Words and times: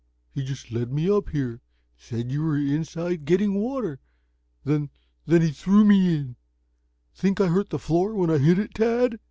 He 0.33 0.43
just 0.43 0.71
led 0.71 0.91
me 0.91 1.07
up 1.11 1.29
here. 1.29 1.61
Said 1.95 2.31
you 2.31 2.41
were 2.41 2.57
inside 2.57 3.23
getting 3.23 3.53
water. 3.53 3.99
Then 4.63 4.89
then 5.27 5.43
he 5.43 5.51
threw 5.51 5.85
me 5.85 6.15
in. 6.15 6.37
Think 7.13 7.39
I 7.39 7.45
hurt 7.49 7.69
the 7.69 7.77
floor 7.77 8.15
when 8.15 8.31
I 8.31 8.39
hit 8.39 8.57
it, 8.57 8.73
Tad?" 8.73 9.19